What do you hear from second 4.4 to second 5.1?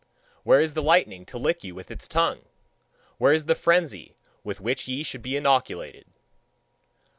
with which ye